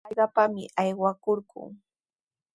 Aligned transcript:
Hallqayaqmi 0.05 0.63
aywakurquu. 0.81 1.61